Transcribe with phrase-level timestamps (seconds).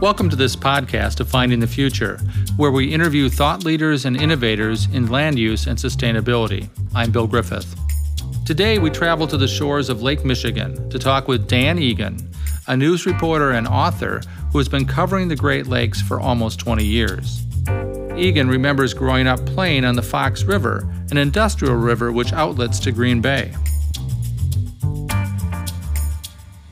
[0.00, 2.18] Welcome to this podcast of Finding the Future,
[2.56, 6.70] where we interview thought leaders and innovators in land use and sustainability.
[6.94, 7.76] I'm Bill Griffith.
[8.46, 12.30] Today, we travel to the shores of Lake Michigan to talk with Dan Egan,
[12.66, 14.22] a news reporter and author
[14.52, 17.42] who has been covering the Great Lakes for almost 20 years.
[18.16, 22.90] Egan remembers growing up playing on the Fox River, an industrial river which outlets to
[22.90, 23.52] Green Bay.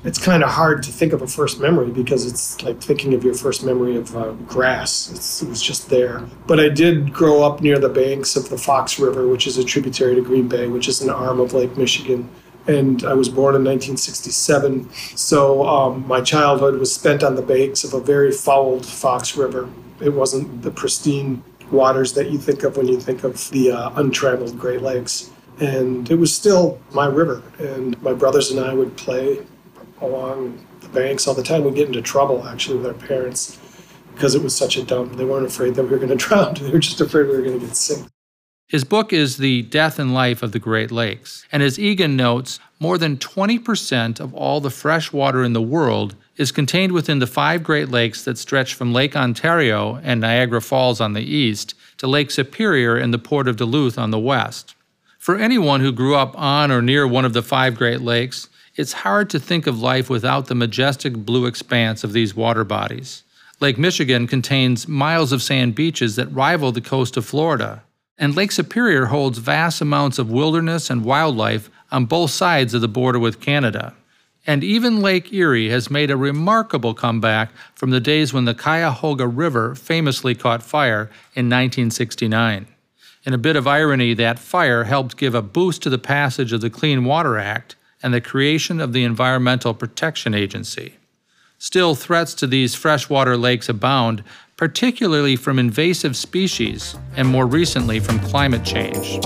[0.05, 3.25] It's kind of hard to think of a first memory because it's like thinking of
[3.25, 5.11] your first memory of uh, grass.
[5.11, 6.21] It's, it was just there.
[6.47, 9.65] But I did grow up near the banks of the Fox River, which is a
[9.65, 12.31] tributary to Green Bay, which is an arm of Lake Michigan.
[12.69, 14.89] And I was born in 1967.
[15.17, 19.69] So um, my childhood was spent on the banks of a very fouled Fox River.
[20.01, 21.43] It wasn't the pristine
[21.73, 25.31] waters that you think of when you think of the uh, untrammeled Great Lakes.
[25.61, 27.43] And it was still my river.
[27.59, 29.45] And my brothers and I would play
[30.01, 31.65] along the banks all the time.
[31.65, 33.59] We'd get into trouble actually with our parents
[34.15, 35.17] because it was such a dump.
[35.17, 36.55] They weren't afraid that we were going to drown.
[36.55, 38.05] They were just afraid we were going to get sick.
[38.69, 41.47] His book is The Death and Life of the Great Lakes.
[41.51, 46.15] And as Egan notes, more than 20% of all the fresh water in the world
[46.37, 51.01] is contained within the five Great Lakes that stretch from Lake Ontario and Niagara Falls
[51.01, 54.75] on the east to Lake Superior and the Port of Duluth on the west.
[55.19, 58.93] For anyone who grew up on or near one of the five Great Lakes, it's
[58.93, 63.25] hard to think of life without the majestic blue expanse of these water bodies.
[63.59, 67.83] Lake Michigan contains miles of sand beaches that rival the coast of Florida,
[68.17, 72.87] and Lake Superior holds vast amounts of wilderness and wildlife on both sides of the
[72.87, 73.95] border with Canada.
[74.47, 79.27] And even Lake Erie has made a remarkable comeback from the days when the Cuyahoga
[79.27, 82.69] River famously caught fire in 1969.
[83.25, 86.61] In a bit of irony, that fire helped give a boost to the passage of
[86.61, 90.95] the Clean Water Act and the creation of the Environmental Protection Agency.
[91.59, 94.23] Still, threats to these freshwater lakes abound,
[94.57, 99.19] particularly from invasive species and more recently from climate change.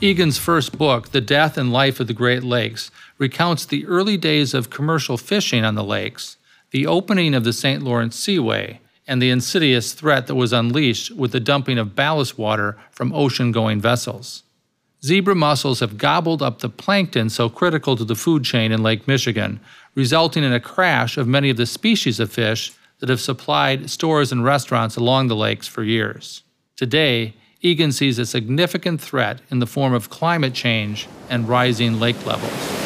[0.00, 4.52] Egan's first book, The Death and Life of the Great Lakes, recounts the early days
[4.52, 6.36] of commercial fishing on the lakes,
[6.72, 7.82] the opening of the St.
[7.82, 12.78] Lawrence Seaway, and the insidious threat that was unleashed with the dumping of ballast water
[12.90, 14.42] from ocean going vessels.
[15.04, 19.08] Zebra mussels have gobbled up the plankton so critical to the food chain in Lake
[19.08, 19.58] Michigan,
[19.96, 24.30] resulting in a crash of many of the species of fish that have supplied stores
[24.30, 26.44] and restaurants along the lakes for years.
[26.76, 32.24] Today, Egan sees a significant threat in the form of climate change and rising lake
[32.24, 32.81] levels.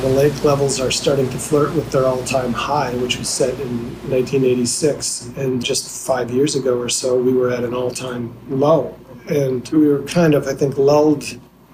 [0.00, 3.54] The lake levels are starting to flirt with their all time high, which was set
[3.60, 5.30] in 1986.
[5.36, 8.98] And just five years ago or so, we were at an all time low.
[9.28, 11.24] And we were kind of, I think, lulled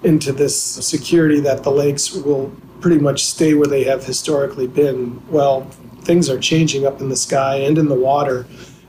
[0.03, 5.21] into this security that the lakes will pretty much stay where they have historically been.
[5.29, 5.69] Well,
[6.01, 8.45] things are changing up in the sky and in the water,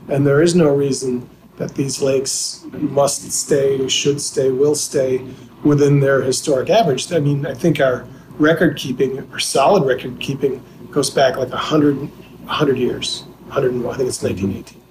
[0.07, 5.25] and there is no reason that these lakes must stay, should stay, will stay
[5.63, 7.11] within their historic average.
[7.11, 8.07] I mean, I think our
[8.37, 13.23] record keeping or solid record keeping goes back like 100, 100 years.
[13.47, 14.27] 100, I think it's mm-hmm.
[14.27, 14.81] 1918.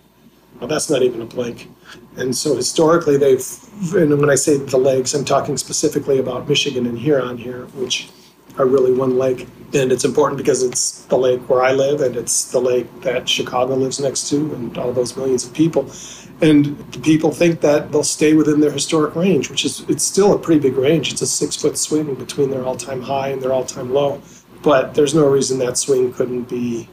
[0.60, 1.68] Well, that's not even a blink.
[2.16, 3.44] And so historically, they've,
[3.94, 8.10] and when I say the lakes, I'm talking specifically about Michigan and Huron here, which
[8.58, 9.48] are really one lake.
[9.74, 13.28] And it's important because it's the lake where I live and it's the lake that
[13.28, 15.90] Chicago lives next to and all those millions of people.
[16.42, 20.38] And people think that they'll stay within their historic range, which is it's still a
[20.38, 21.12] pretty big range.
[21.12, 24.20] It's a six foot swing between their all time high and their all time low.
[24.62, 26.88] But there's no reason that swing couldn't be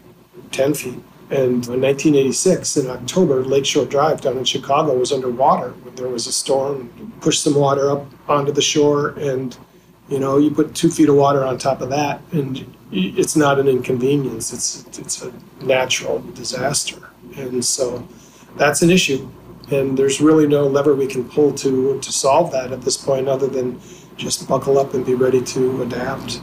[0.52, 1.04] 10 feet.
[1.32, 6.26] And in 1986, in October, Lakeshore Drive down in Chicago was underwater when there was
[6.26, 9.56] a storm, pushed some water up onto the shore, and
[10.10, 13.60] you know, you put two feet of water on top of that, and it's not
[13.60, 14.52] an inconvenience.
[14.54, 18.08] It's it's a natural disaster, and so
[18.58, 19.30] that's an issue
[19.72, 23.28] and there's really no lever we can pull to to solve that at this point
[23.28, 23.80] other than
[24.18, 26.42] just buckle up and be ready to adapt.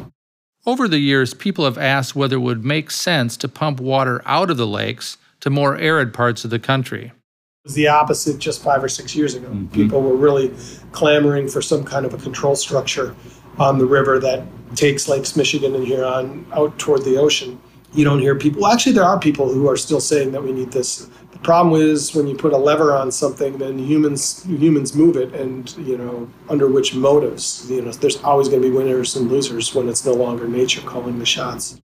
[0.64, 4.50] Over the years, people have asked whether it would make sense to pump water out
[4.50, 7.06] of the lakes to more arid parts of the country.
[7.06, 9.48] It was the opposite just five or six years ago.
[9.48, 9.68] Mm-hmm.
[9.68, 10.52] People were really
[10.92, 13.14] clamoring for some kind of a control structure
[13.58, 14.44] on the river that
[14.74, 17.60] takes Lakes Michigan and Huron out toward the ocean.
[17.94, 20.72] You don't hear people, actually, there are people who are still saying that we need
[20.72, 25.16] this the problem is when you put a lever on something, then humans humans move
[25.16, 27.70] it, and you know under which motives.
[27.70, 30.80] You know, there's always going to be winners and losers when it's no longer nature
[30.80, 31.78] calling the shots.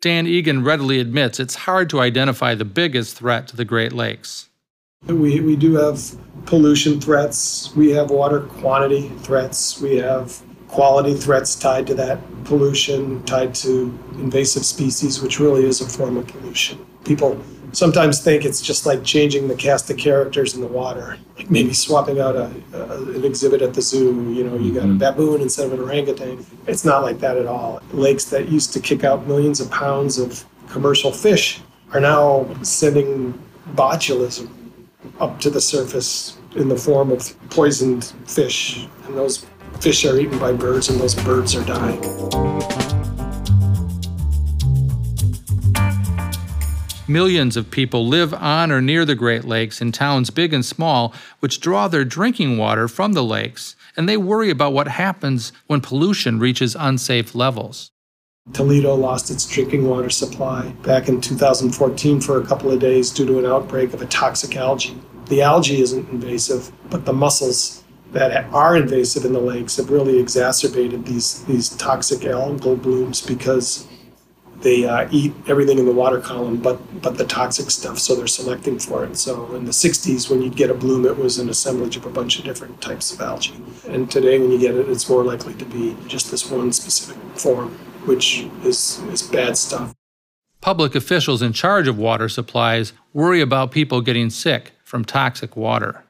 [0.00, 4.48] Dan Egan readily admits it's hard to identify the biggest threat to the Great Lakes.
[5.06, 6.00] We, we do have
[6.46, 13.22] pollution threats, we have water quantity threats, we have quality threats tied to that pollution,
[13.24, 16.84] tied to invasive species, which really is a form of pollution.
[17.04, 17.40] People
[17.72, 21.72] sometimes think it's just like changing the cast of characters in the water, like maybe
[21.72, 24.32] swapping out a, a, an exhibit at the zoo.
[24.32, 24.98] You know, you got a mm-hmm.
[24.98, 26.44] baboon instead of an orangutan.
[26.66, 27.80] It's not like that at all.
[27.92, 31.60] Lakes that used to kick out millions of pounds of commercial fish
[31.92, 33.32] are now sending
[33.74, 34.50] botulism
[35.20, 39.46] up to the surface in the form of poisoned fish, and those
[39.80, 42.00] fish are eaten by birds, and those birds are dying.
[47.08, 51.14] Millions of people live on or near the Great Lakes in towns big and small,
[51.40, 55.80] which draw their drinking water from the lakes, and they worry about what happens when
[55.80, 57.90] pollution reaches unsafe levels.
[58.52, 63.26] Toledo lost its drinking water supply back in 2014 for a couple of days due
[63.26, 64.96] to an outbreak of a toxic algae.
[65.26, 70.18] The algae isn't invasive, but the mussels that are invasive in the lakes have really
[70.18, 73.86] exacerbated these, these toxic algal blooms because
[74.60, 78.26] they uh, eat everything in the water column but but the toxic stuff so they're
[78.26, 79.16] selecting for it.
[79.16, 82.10] So in the 60s when you'd get a bloom it was an assemblage of a
[82.10, 83.54] bunch of different types of algae.
[83.88, 87.16] And today when you get it it's more likely to be just this one specific
[87.38, 87.70] form
[88.04, 89.94] which is is bad stuff.
[90.60, 96.02] Public officials in charge of water supplies worry about people getting sick from toxic water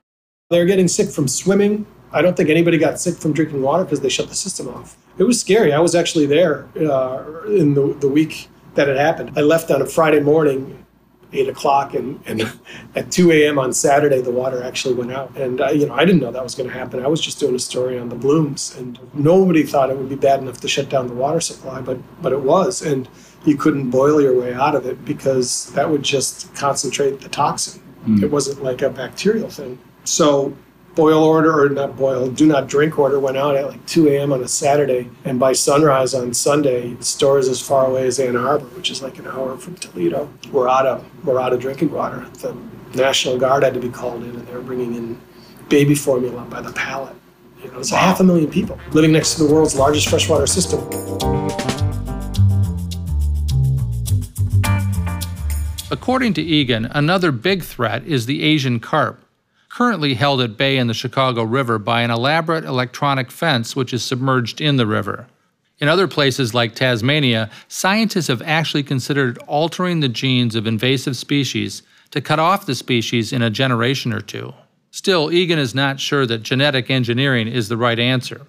[0.50, 4.00] they're getting sick from swimming I don't think anybody got sick from drinking water because
[4.00, 4.96] they shut the system off.
[5.18, 5.72] It was scary.
[5.72, 9.32] I was actually there uh, in the, the week that it happened.
[9.36, 10.86] I left on a Friday morning,
[11.32, 12.50] 8 o'clock, and, and
[12.94, 13.58] at 2 a.m.
[13.58, 15.36] on Saturday, the water actually went out.
[15.36, 17.04] And, uh, you know, I didn't know that was going to happen.
[17.04, 20.16] I was just doing a story on the blooms, and nobody thought it would be
[20.16, 22.80] bad enough to shut down the water supply, but, but it was.
[22.80, 23.08] And
[23.44, 27.82] you couldn't boil your way out of it because that would just concentrate the toxin.
[28.06, 28.22] Mm.
[28.22, 29.78] It wasn't like a bacterial thing.
[30.08, 30.56] So
[30.94, 34.32] boil order or not boil, do not drink order went out at like 2 a.m.
[34.32, 38.64] on a Saturday, and by sunrise on Sunday, stores as far away as Ann Arbor,
[38.68, 42.26] which is like an hour from Toledo, were out of were out of drinking water.
[42.40, 42.56] The
[42.94, 45.20] National Guard had to be called in, and they were bringing in
[45.68, 47.14] baby formula by the pallet.
[47.62, 50.46] You know, it's a half a million people living next to the world's largest freshwater
[50.46, 50.80] system.
[55.90, 59.22] According to Egan, another big threat is the Asian carp
[59.78, 64.02] currently held at bay in the Chicago River by an elaborate electronic fence which is
[64.02, 65.28] submerged in the river.
[65.78, 71.84] In other places like Tasmania, scientists have actually considered altering the genes of invasive species
[72.10, 74.52] to cut off the species in a generation or two.
[74.90, 78.48] Still, Egan is not sure that genetic engineering is the right answer.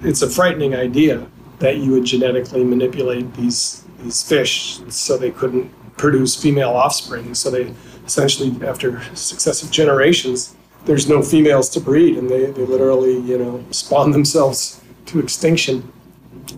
[0.00, 1.24] It's a frightening idea
[1.60, 7.32] that you would genetically manipulate these, these fish so they couldn't produce female offspring.
[7.36, 7.72] So they
[8.04, 10.53] essentially, after successive generations,
[10.84, 15.92] there's no females to breed and they, they literally, you know, spawn themselves to extinction.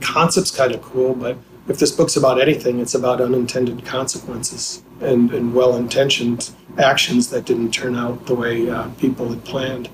[0.00, 1.38] Concept's kind of cool, but
[1.68, 7.44] if this book's about anything, it's about unintended consequences and, and well intentioned actions that
[7.44, 9.88] didn't turn out the way uh, people had planned.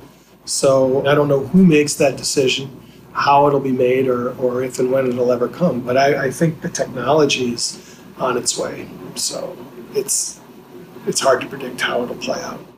[0.44, 2.80] So I don't know who makes that decision,
[3.12, 5.80] how it'll be made, or, or if and when it'll ever come.
[5.80, 8.88] But I, I think the technology is on its way.
[9.14, 9.56] So
[9.94, 10.40] it's,
[11.06, 12.71] it's hard to predict how it'll play out.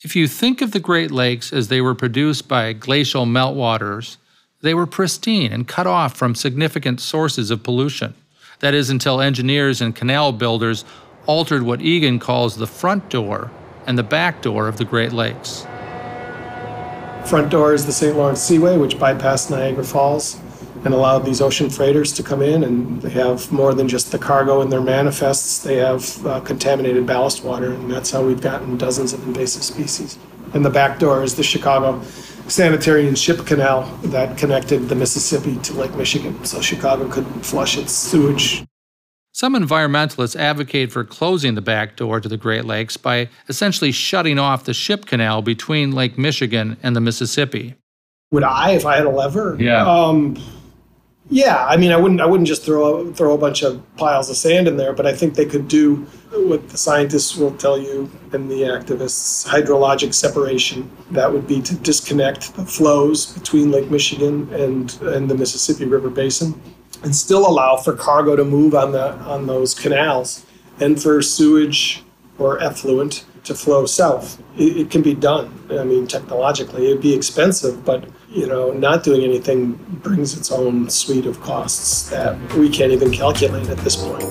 [0.00, 4.16] If you think of the Great Lakes as they were produced by glacial meltwaters,
[4.60, 8.14] they were pristine and cut off from significant sources of pollution.
[8.60, 10.84] That is, until engineers and canal builders
[11.26, 13.50] altered what Egan calls the front door
[13.88, 15.66] and the back door of the Great Lakes.
[17.26, 18.16] Front door is the St.
[18.16, 20.40] Lawrence Seaway, which bypassed Niagara Falls
[20.84, 22.64] and allowed these ocean freighters to come in.
[22.64, 27.06] And they have more than just the cargo in their manifests, they have uh, contaminated
[27.06, 27.72] ballast water.
[27.72, 30.18] And that's how we've gotten dozens of invasive species.
[30.54, 32.02] And the back door is the Chicago
[32.48, 36.44] sanitary and ship canal that connected the Mississippi to Lake Michigan.
[36.44, 38.64] So Chicago could flush its sewage.
[39.32, 44.38] Some environmentalists advocate for closing the back door to the Great Lakes by essentially shutting
[44.38, 47.76] off the ship canal between Lake Michigan and the Mississippi.
[48.32, 49.56] Would I, if I had a lever?
[49.60, 49.86] Yeah.
[49.88, 50.36] Um,
[51.30, 54.30] yeah, I mean, I wouldn't I wouldn't just throw a, throw a bunch of piles
[54.30, 57.78] of sand in there, but I think they could do what the scientists will tell
[57.78, 60.90] you and the activists hydrologic separation.
[61.10, 66.08] That would be to disconnect the flows between Lake Michigan and and the Mississippi River
[66.08, 66.60] Basin,
[67.02, 70.46] and still allow for cargo to move on the on those canals,
[70.80, 72.02] and for sewage
[72.38, 74.40] or effluent to flow south.
[74.56, 75.52] It, it can be done.
[75.70, 80.90] I mean, technologically, it'd be expensive, but you know, not doing anything brings its own
[80.90, 84.24] suite of costs that we can't even calculate at this point.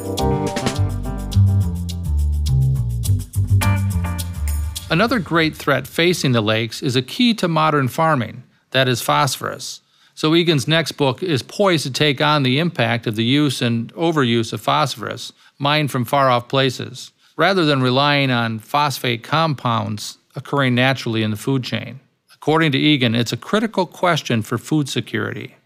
[4.90, 9.82] Another great threat facing the lakes is a key to modern farming that is phosphorus.
[10.14, 13.94] So, Egan's next book is poised to take on the impact of the use and
[13.94, 20.74] overuse of phosphorus, mined from far off places, rather than relying on phosphate compounds occurring
[20.74, 22.00] naturally in the food chain.
[22.48, 25.58] According to Egan, it's a critical question for food security.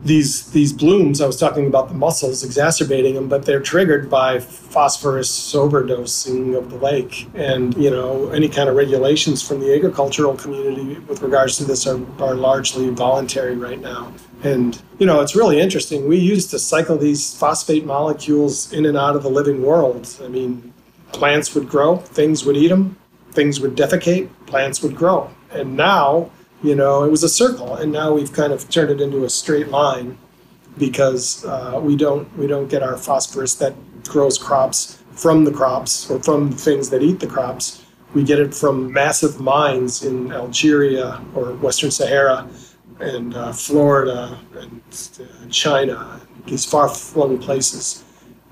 [0.00, 4.40] These these blooms i was talking about the mussels exacerbating them but they're triggered by
[4.40, 7.28] phosphorus overdosing of the lake.
[7.36, 11.86] And you know any kind of regulations from the agricultural community with regards to this
[11.86, 14.12] are, are largely voluntary right now.
[14.42, 16.08] And you know it's really interesting.
[16.08, 20.02] We used to cycle these phosphate molecules in and out of the living world.
[20.20, 20.74] I mean
[21.12, 22.96] plants would grow things would eat them
[23.30, 26.30] things would defecate plants would grow and now
[26.64, 29.30] you know, it was a circle, and now we've kind of turned it into a
[29.30, 30.16] straight line
[30.78, 36.10] because uh, we don't we don't get our phosphorus that grows crops from the crops
[36.10, 37.84] or from things that eat the crops.
[38.14, 42.48] We get it from massive mines in Algeria or Western Sahara
[42.98, 44.80] and uh, Florida and
[45.20, 48.04] uh, China, these far-flung places,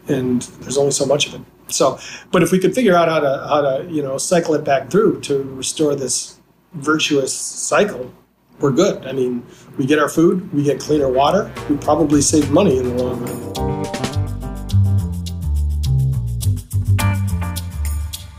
[0.08, 1.40] and there's only so much of it.
[1.68, 1.98] So,
[2.30, 4.90] but if we could figure out how to how to you know cycle it back
[4.90, 6.38] through to restore this
[6.74, 8.12] virtuous cycle,
[8.60, 9.06] we're good.
[9.06, 9.44] I mean,
[9.76, 13.20] we get our food, we get cleaner water, we probably save money in the long
[13.24, 13.42] run.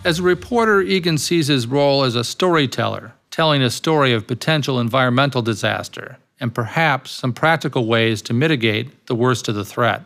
[0.05, 4.79] As a reporter, Egan sees his role as a storyteller, telling a story of potential
[4.79, 10.03] environmental disaster and perhaps some practical ways to mitigate the worst of the threat.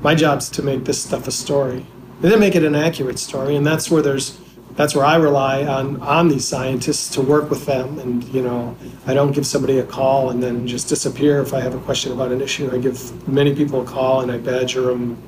[0.00, 1.86] My job's to make this stuff a story,
[2.20, 4.40] and then make it an accurate story, and that's where there's
[4.78, 7.98] that's where I rely on on these scientists to work with them.
[7.98, 8.76] And you know,
[9.08, 12.12] I don't give somebody a call and then just disappear if I have a question
[12.12, 12.70] about an issue.
[12.72, 15.20] I give many people a call and I badger them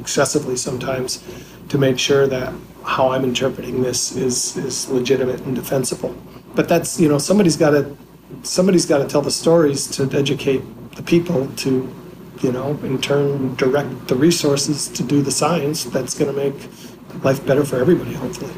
[0.00, 1.22] excessively sometimes
[1.68, 6.16] to make sure that how I'm interpreting this is is legitimate and defensible.
[6.54, 7.94] But that's you know somebody's got to
[8.42, 10.62] somebody's got to tell the stories to educate
[10.96, 11.70] the people to
[12.40, 16.56] you know in turn direct the resources to do the science that's going to make
[17.22, 18.52] life better for everybody hopefully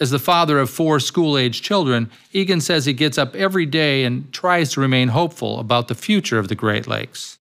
[0.00, 4.04] as the father of four school age children, Egan says he gets up every day
[4.04, 7.38] and tries to remain hopeful about the future of the Great Lakes.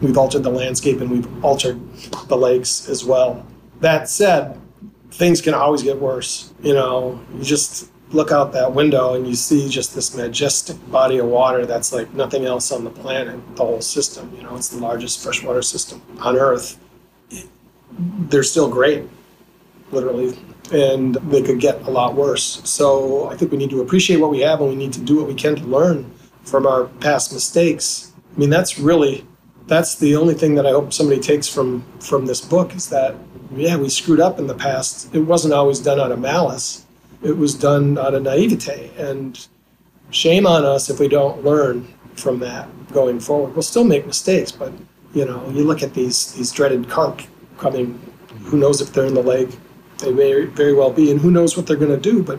[0.00, 1.80] We've altered the landscape and we've altered
[2.28, 3.46] the lakes as well.
[3.80, 4.60] That said,
[5.10, 6.52] things can always get worse.
[6.62, 11.18] You know, you just look out that window and you see just this majestic body
[11.18, 14.32] of water that's like nothing else on the planet, the whole system.
[14.36, 16.78] You know, it's the largest freshwater system on Earth.
[17.98, 19.04] They're still great,
[19.90, 20.36] literally
[20.72, 22.60] and they could get a lot worse.
[22.68, 25.16] So I think we need to appreciate what we have and we need to do
[25.16, 26.10] what we can to learn
[26.44, 28.12] from our past mistakes.
[28.34, 29.26] I mean, that's really
[29.66, 33.14] that's the only thing that I hope somebody takes from from this book is that
[33.54, 35.14] yeah, we screwed up in the past.
[35.14, 36.84] It wasn't always done out of malice.
[37.22, 39.46] It was done out of naivete and
[40.10, 43.54] shame on us if we don't learn from that going forward.
[43.54, 44.72] We'll still make mistakes, but
[45.14, 47.22] you know, you look at these these dreaded carp
[47.58, 48.00] coming.
[48.44, 49.50] Who knows if they're in the lake?
[49.98, 52.38] They may very well be, and who knows what they're going to do, but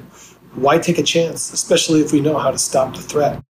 [0.54, 3.42] why take a chance, especially if we know how to stop the threat?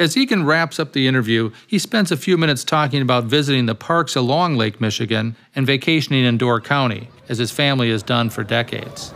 [0.00, 3.74] As Egan wraps up the interview, he spends a few minutes talking about visiting the
[3.74, 8.44] parks along Lake Michigan and vacationing in Door County, as his family has done for
[8.44, 9.12] decades.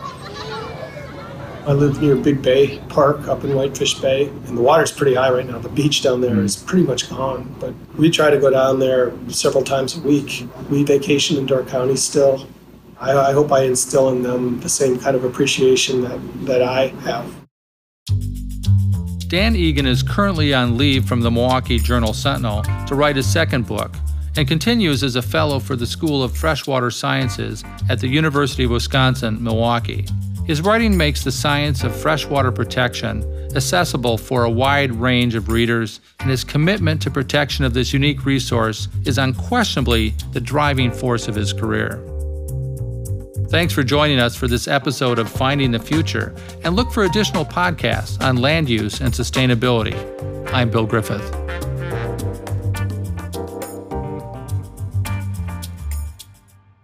[1.65, 5.31] I live near Big Bay Park up in Whitefish Bay, and the water's pretty high
[5.31, 5.61] right now.
[5.61, 6.67] The beach down there is mm.
[6.67, 10.49] pretty much gone, but we try to go down there several times a week.
[10.69, 12.49] We vacation in Door County still,
[13.03, 16.89] I, I hope I instill in them the same kind of appreciation that, that I
[17.03, 17.35] have.
[19.29, 23.67] Dan Egan is currently on leave from the Milwaukee Journal Sentinel to write his second
[23.67, 23.93] book
[24.37, 28.71] and continues as a fellow for the School of Freshwater Sciences at the University of
[28.71, 30.07] Wisconsin Milwaukee.
[30.47, 33.25] His writing makes the science of freshwater protection
[33.57, 38.25] accessible for a wide range of readers, and his commitment to protection of this unique
[38.25, 42.01] resource is unquestionably the driving force of his career.
[43.53, 47.45] Thanks for joining us for this episode of Finding the Future, and look for additional
[47.45, 49.95] podcasts on land use and sustainability.
[50.55, 51.42] I'm Bill Griffith.